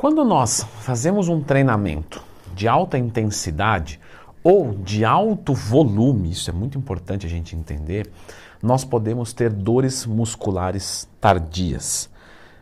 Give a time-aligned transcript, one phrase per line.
[0.00, 4.00] Quando nós fazemos um treinamento de alta intensidade
[4.42, 8.10] ou de alto volume, isso é muito importante a gente entender,
[8.62, 12.08] nós podemos ter dores musculares tardias.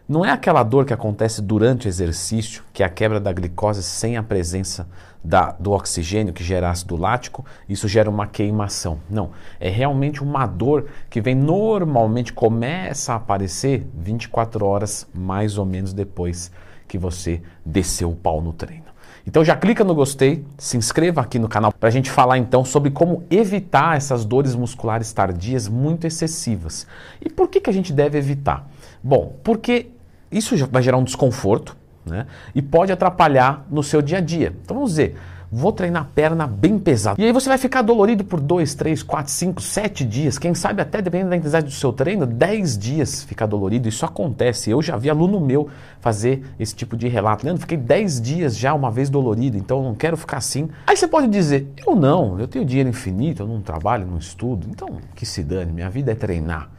[0.09, 3.85] Não é aquela dor que acontece durante o exercício, que é a quebra da glicose
[3.85, 4.89] sem a presença
[5.23, 8.99] da, do oxigênio que gera ácido lático, isso gera uma queimação.
[9.09, 9.31] Não,
[9.61, 15.93] é realmente uma dor que vem normalmente, começa a aparecer 24 horas mais ou menos
[15.93, 16.51] depois
[16.89, 18.88] que você desceu o pau no treino.
[19.27, 22.65] Então já clica no gostei, se inscreva aqui no canal para a gente falar então
[22.65, 26.87] sobre como evitar essas dores musculares tardias muito excessivas.
[27.20, 28.66] E por que, que a gente deve evitar?
[29.02, 29.91] Bom, porque
[30.32, 32.27] isso vai gerar um desconforto né?
[32.55, 34.55] e pode atrapalhar no seu dia a dia.
[34.65, 35.15] Então vamos dizer,
[35.51, 37.20] vou treinar a perna bem pesado.
[37.20, 40.38] E aí você vai ficar dolorido por 2, 3, 4, 5, 7 dias.
[40.38, 43.88] Quem sabe até, dependendo da intensidade do seu treino, 10 dias ficar dolorido.
[43.88, 44.71] Isso acontece.
[44.71, 45.69] Eu já vi aluno meu
[46.01, 47.45] fazer esse tipo de relato.
[47.45, 50.69] Leandro, fiquei 10 dias já uma vez dolorido, então não quero ficar assim.
[50.87, 54.66] Aí você pode dizer, eu não, eu tenho dinheiro infinito, eu não trabalho, não estudo.
[54.71, 56.71] Então, que se dane, minha vida é treinar.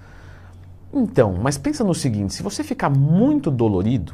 [0.94, 4.14] Então, mas pensa no seguinte: se você ficar muito dolorido,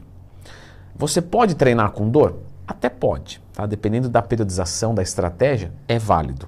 [0.95, 2.40] você pode treinar com dor?
[2.67, 3.66] Até pode, tá?
[3.66, 6.48] dependendo da periodização, da estratégia, é válido.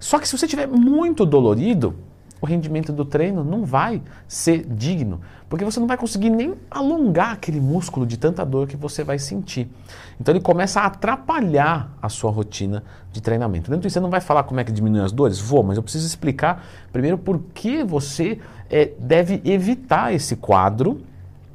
[0.00, 1.94] Só que se você estiver muito dolorido,
[2.40, 7.34] o rendimento do treino não vai ser digno, porque você não vai conseguir nem alongar
[7.34, 9.70] aquele músculo de tanta dor que você vai sentir.
[10.20, 13.70] Então ele começa a atrapalhar a sua rotina de treinamento.
[13.70, 15.38] Dentro disso, você não vai falar como é que diminui as dores?
[15.38, 21.00] Vou, mas eu preciso explicar primeiro por que você é, deve evitar esse quadro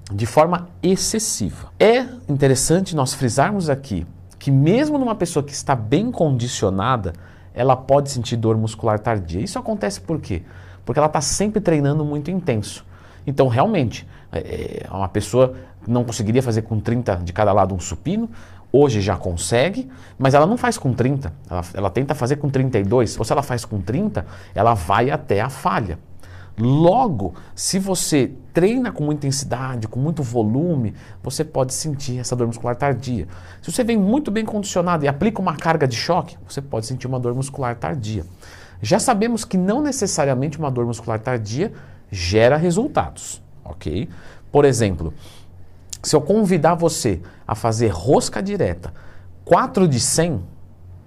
[0.10, 1.68] de forma excessiva.
[1.78, 4.08] É interessante nós frisarmos aqui
[4.40, 7.14] que mesmo numa pessoa que está bem condicionada,
[7.54, 9.42] ela pode sentir dor muscular tardia.
[9.42, 10.44] Isso acontece por quê?
[10.88, 12.86] porque ela está sempre treinando muito intenso.
[13.28, 15.54] Então, realmente, é, é uma pessoa
[15.86, 18.30] não conseguiria fazer com 30 de cada lado um supino,
[18.72, 23.20] hoje já consegue, mas ela não faz com 30, ela, ela tenta fazer com 32,
[23.20, 26.00] ou se ela faz com 30, ela vai até a falha.
[26.60, 32.48] Logo, se você treina com muita intensidade, com muito volume, você pode sentir essa dor
[32.48, 33.28] muscular tardia.
[33.62, 37.06] Se você vem muito bem condicionado e aplica uma carga de choque, você pode sentir
[37.06, 38.26] uma dor muscular tardia.
[38.82, 41.72] Já sabemos que não necessariamente uma dor muscular tardia
[42.10, 44.10] gera resultados, ok?
[44.52, 45.14] Por exemplo,
[46.02, 48.94] se eu convidar você a fazer rosca direta
[49.46, 50.42] 4 de 100,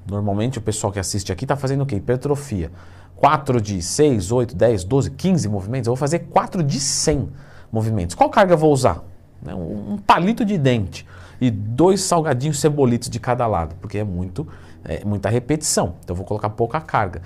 [0.07, 1.97] normalmente o pessoal que assiste aqui está fazendo o quê?
[1.97, 2.71] Hipertrofia.
[3.21, 7.29] 4 de 6, 8, 10, 12, 15 movimentos, eu vou fazer 4 de 100
[7.71, 8.17] movimentos.
[8.17, 9.05] Qual carga eu vou usar?
[9.43, 11.07] Né, um palito de dente
[11.41, 14.47] e dois salgadinhos cebolitos de cada lado, porque é muito
[14.85, 15.95] é, muita repetição.
[16.03, 17.23] Então eu vou colocar pouca carga.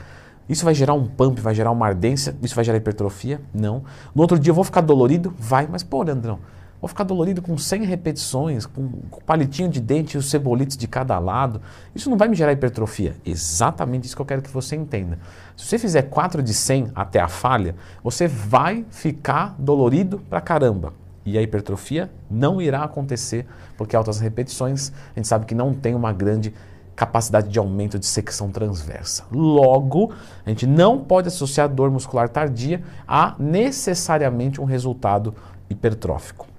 [0.49, 3.41] Isso vai gerar um pump, vai gerar uma ardência, isso vai gerar hipertrofia?
[3.53, 3.85] Não.
[4.15, 5.35] No outro dia eu vou ficar dolorido?
[5.39, 6.39] Vai, mas pô, Leandrão,
[6.85, 10.87] vou ficar dolorido com 100 repetições, com, com palitinho de dente e os cebolitos de
[10.87, 11.63] cada lado.
[11.95, 13.17] Isso não vai me gerar hipertrofia.
[13.25, 15.19] Exatamente isso que eu quero que você entenda.
[15.57, 20.93] Se você fizer 4 de 100 até a falha, você vai ficar dolorido pra caramba.
[21.25, 23.47] E a hipertrofia não irá acontecer,
[23.79, 26.53] porque altas repetições, a gente sabe que não tem uma grande
[26.95, 29.25] capacidade de aumento de secção transversa.
[29.33, 30.13] Logo,
[30.45, 35.35] a gente não pode associar dor muscular tardia a necessariamente um resultado
[35.71, 36.54] hipertrófico.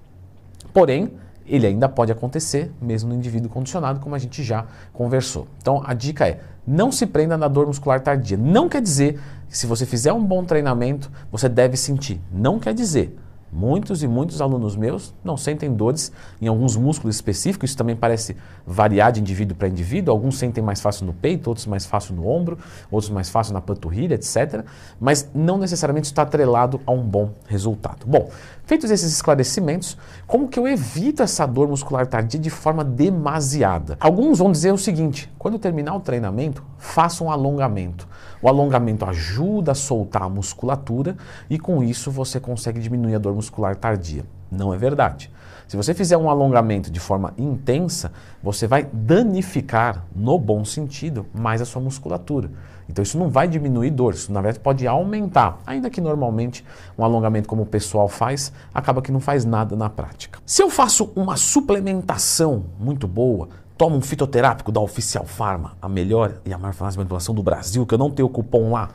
[0.76, 1.10] Porém,
[1.46, 5.48] ele ainda pode acontecer mesmo no indivíduo condicionado, como a gente já conversou.
[5.56, 8.36] Então, a dica é: não se prenda na dor muscular tardia.
[8.36, 12.20] Não quer dizer que se você fizer um bom treinamento, você deve sentir.
[12.30, 13.16] Não quer dizer.
[13.52, 18.36] Muitos e muitos alunos meus não sentem dores em alguns músculos específicos, isso também parece
[18.66, 20.12] variar de indivíduo para indivíduo.
[20.12, 22.58] Alguns sentem mais fácil no peito, outros mais fácil no ombro,
[22.90, 24.64] outros mais fácil na panturrilha, etc.
[25.00, 28.06] Mas não necessariamente está atrelado a um bom resultado.
[28.06, 28.28] Bom,
[28.64, 29.96] feitos esses esclarecimentos,
[30.26, 33.96] como que eu evito essa dor muscular tardia de forma demasiada?
[34.00, 38.08] Alguns vão dizer o seguinte: quando terminar o treinamento, faça um alongamento.
[38.42, 41.16] O alongamento ajuda a soltar a musculatura
[41.48, 44.24] e com isso você consegue diminuir a dor muscular tardia.
[44.50, 45.30] Não é verdade.
[45.68, 51.60] Se você fizer um alongamento de forma intensa, você vai danificar, no bom sentido, mais
[51.60, 52.50] a sua musculatura.
[52.88, 55.58] Então isso não vai diminuir dor, isso na verdade pode aumentar.
[55.66, 56.64] Ainda que normalmente
[56.96, 60.38] um alongamento como o pessoal faz, acaba que não faz nada na prática.
[60.46, 66.40] Se eu faço uma suplementação muito boa, Toma um fitoterápico da Oficial Pharma, a melhor
[66.46, 68.88] e a maior farmácia de manipulação do Brasil, que eu não tenho cupom lá.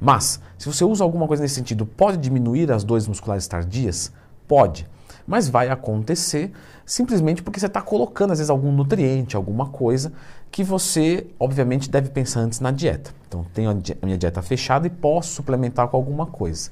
[0.00, 4.12] Mas, se você usa alguma coisa nesse sentido, pode diminuir as dores musculares tardias?
[4.46, 4.86] Pode.
[5.26, 6.52] Mas vai acontecer
[6.84, 10.12] simplesmente porque você está colocando, às vezes, algum nutriente, alguma coisa
[10.50, 13.10] que você, obviamente, deve pensar antes na dieta.
[13.26, 16.70] Então, tenho a minha dieta fechada e posso suplementar com alguma coisa.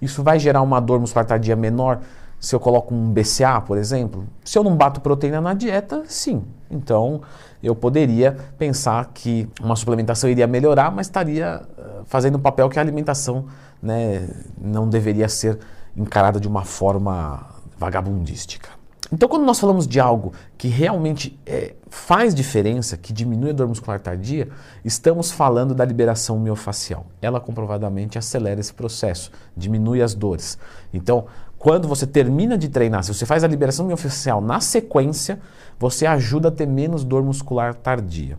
[0.00, 2.00] Isso vai gerar uma dor muscular tardia menor?
[2.38, 6.44] se eu coloco um BCA, por exemplo, se eu não bato proteína na dieta, sim.
[6.70, 7.22] Então
[7.62, 11.62] eu poderia pensar que uma suplementação iria melhorar, mas estaria
[12.06, 13.46] fazendo um papel que a alimentação
[13.82, 14.28] né,
[14.60, 15.58] não deveria ser
[15.96, 17.46] encarada de uma forma
[17.78, 18.70] vagabundística.
[19.12, 23.68] Então, quando nós falamos de algo que realmente é, faz diferença, que diminui a dor
[23.68, 24.48] muscular tardia,
[24.84, 27.06] estamos falando da liberação miofacial.
[27.22, 30.58] Ela comprovadamente acelera esse processo, diminui as dores.
[30.92, 31.26] Então,
[31.56, 35.38] quando você termina de treinar, se você faz a liberação miofacial na sequência,
[35.78, 38.38] você ajuda a ter menos dor muscular tardia.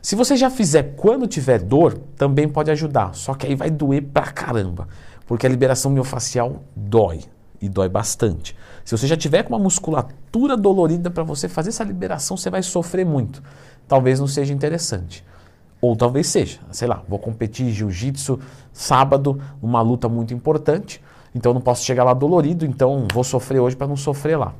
[0.00, 4.02] Se você já fizer quando tiver dor, também pode ajudar, só que aí vai doer
[4.02, 4.88] pra caramba,
[5.26, 7.20] porque a liberação miofacial dói
[7.60, 8.56] e dói bastante.
[8.84, 12.62] Se você já tiver com uma musculatura dolorida para você fazer essa liberação, você vai
[12.62, 13.42] sofrer muito.
[13.86, 15.24] Talvez não seja interessante.
[15.80, 18.40] Ou talvez seja, sei lá, vou competir jiu-jitsu
[18.72, 21.02] sábado, uma luta muito importante,
[21.34, 24.54] então não posso chegar lá dolorido, então vou sofrer hoje para não sofrer lá.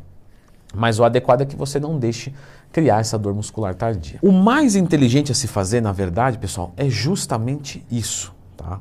[0.75, 2.33] Mas o adequado é que você não deixe
[2.73, 4.19] criar essa dor muscular tardia.
[4.23, 8.81] O mais inteligente a se fazer, na verdade, pessoal, é justamente isso, tá?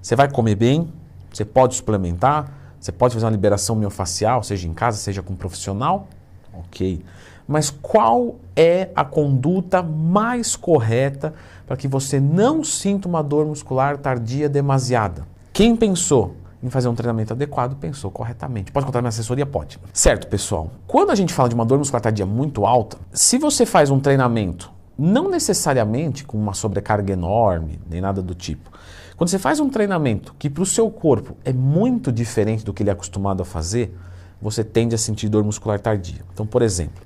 [0.00, 0.92] Você vai comer bem,
[1.32, 5.36] você pode suplementar, você pode fazer uma liberação miofacial, seja em casa, seja com um
[5.36, 6.08] profissional,
[6.52, 7.04] ok.
[7.46, 11.32] Mas qual é a conduta mais correta
[11.66, 15.26] para que você não sinta uma dor muscular tardia demasiada?
[15.52, 18.70] Quem pensou em fazer um treinamento adequado pensou corretamente.
[18.70, 19.44] Pode contar minha assessoria?
[19.44, 19.78] Pode.
[19.92, 20.70] Certo, pessoal.
[20.86, 23.98] Quando a gente fala de uma dor muscular tardia muito alta, se você faz um
[23.98, 28.70] treinamento, não necessariamente com uma sobrecarga enorme, nem nada do tipo,
[29.16, 32.82] quando você faz um treinamento que para o seu corpo é muito diferente do que
[32.82, 33.96] ele é acostumado a fazer,
[34.40, 36.24] você tende a sentir dor muscular tardia.
[36.32, 37.02] Então, por exemplo,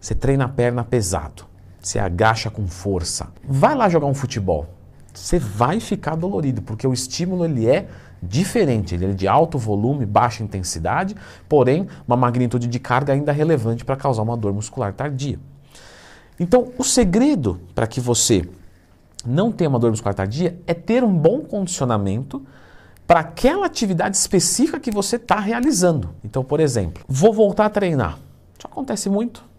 [0.00, 1.44] você treina a perna pesado,
[1.80, 4.66] você agacha com força, vai lá jogar um futebol,
[5.12, 7.88] você vai ficar dolorido, porque o estímulo ele é
[8.22, 11.14] diferente, ele é de alto volume, baixa intensidade,
[11.48, 15.38] porém uma magnitude de carga ainda relevante para causar uma dor muscular tardia.
[16.38, 18.48] Então, o segredo para que você
[19.26, 22.42] não ter uma dor muscular tardia é ter um bom condicionamento
[23.06, 26.14] para aquela atividade específica que você está realizando.
[26.24, 28.18] Então, por exemplo, vou voltar a treinar.
[28.56, 29.49] Isso acontece muito.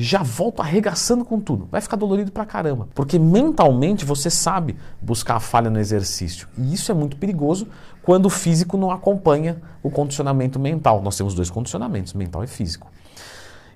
[0.00, 1.66] Já volto arregaçando com tudo.
[1.72, 2.88] Vai ficar dolorido pra caramba.
[2.94, 6.46] Porque mentalmente você sabe buscar a falha no exercício.
[6.56, 7.66] E isso é muito perigoso
[8.00, 11.02] quando o físico não acompanha o condicionamento mental.
[11.02, 12.86] Nós temos dois condicionamentos, mental e físico.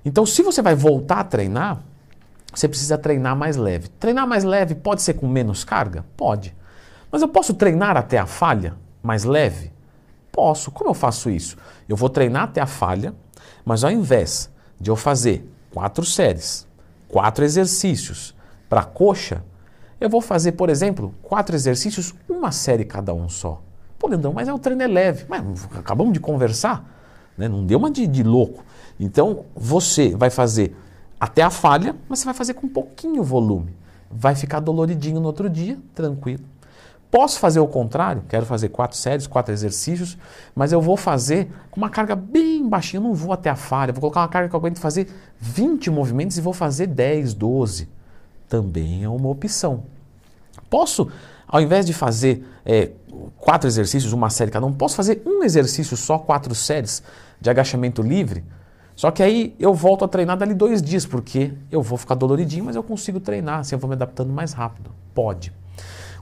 [0.05, 1.79] Então, se você vai voltar a treinar,
[2.53, 3.89] você precisa treinar mais leve.
[3.89, 6.05] Treinar mais leve pode ser com menos carga?
[6.15, 6.55] Pode.
[7.11, 9.73] Mas eu posso treinar até a falha mais leve?
[10.31, 10.71] Posso.
[10.71, 11.57] Como eu faço isso?
[11.89, 13.13] Eu vou treinar até a falha,
[13.65, 14.49] mas ao invés
[14.79, 16.67] de eu fazer quatro séries,
[17.07, 18.35] quatro exercícios
[18.69, 19.43] para coxa,
[19.99, 23.61] eu vou fazer, por exemplo, quatro exercícios, uma série cada um só.
[23.97, 25.25] Pô, Leandrão, mas é o treino é leve.
[25.29, 25.41] Mas
[25.75, 26.85] acabamos de conversar,
[27.37, 27.47] né?
[27.47, 28.63] não deu uma de, de louco.
[28.99, 30.75] Então, você vai fazer
[31.19, 33.73] até a falha, mas você vai fazer com pouquinho volume.
[34.11, 36.43] Vai ficar doloridinho no outro dia, tranquilo.
[37.13, 40.17] Posso fazer o contrário, quero fazer quatro séries, quatro exercícios,
[40.55, 43.93] mas eu vou fazer com uma carga bem baixinha, eu não vou até a falha,
[43.93, 45.07] vou colocar uma carga que eu aguento fazer
[45.39, 47.87] 20 movimentos e vou fazer 10, 12.
[48.49, 49.83] Também é uma opção.
[50.71, 51.07] Posso,
[51.47, 52.89] ao invés de fazer é,
[53.37, 57.03] quatro exercícios, uma série cada um, posso fazer um exercício só, quatro séries
[57.39, 58.43] de agachamento livre?
[58.95, 62.65] Só que aí eu volto a treinar dali dois dias, porque eu vou ficar doloridinho,
[62.65, 64.89] mas eu consigo treinar, assim eu vou me adaptando mais rápido.
[65.13, 65.53] Pode.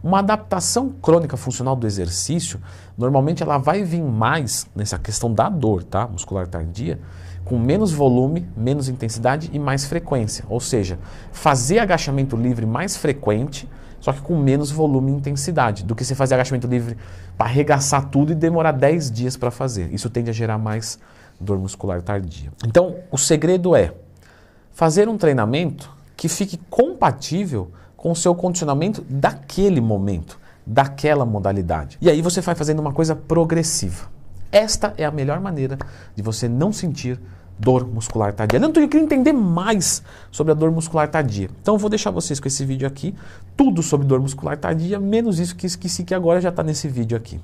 [0.04, 2.60] Uma adaptação crônica funcional do exercício,
[2.98, 6.08] normalmente ela vai vir mais nessa questão da dor, tá?
[6.08, 7.00] Muscular tardia,
[7.46, 10.44] com menos volume, menos intensidade e mais frequência.
[10.50, 10.98] Ou seja,
[11.32, 16.16] fazer agachamento livre mais frequente, só que com menos volume e intensidade, do que você
[16.16, 16.98] fazer agachamento livre
[17.38, 19.94] para arregaçar tudo e demorar 10 dias para fazer.
[19.94, 20.98] Isso tende a gerar mais
[21.40, 22.52] dor muscular tardia.
[22.66, 23.94] Então, o segredo é
[24.72, 32.00] fazer um treinamento que fique compatível com o seu condicionamento daquele momento, daquela modalidade.
[32.02, 34.08] E aí você vai fazendo uma coisa progressiva.
[34.52, 35.78] Esta é a melhor maneira
[36.16, 37.20] de você não sentir
[37.60, 38.58] dor muscular tardia.
[38.58, 41.48] Leandro, eu queria entender mais sobre a dor muscular tardia.
[41.62, 43.14] Então eu vou deixar vocês com esse vídeo aqui,
[43.56, 47.16] tudo sobre dor muscular tardia, menos isso que esqueci que agora já está nesse vídeo
[47.16, 47.40] aqui.